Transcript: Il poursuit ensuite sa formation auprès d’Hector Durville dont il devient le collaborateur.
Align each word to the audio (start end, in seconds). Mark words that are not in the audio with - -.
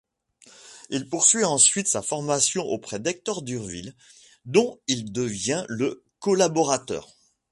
Il 0.89 1.07
poursuit 1.09 1.43
ensuite 1.43 1.85
sa 1.87 2.01
formation 2.01 2.63
auprès 2.65 2.99
d’Hector 2.99 3.43
Durville 3.43 3.93
dont 4.45 4.79
il 4.87 5.11
devient 5.11 5.63
le 5.69 6.03
collaborateur. 6.17 7.15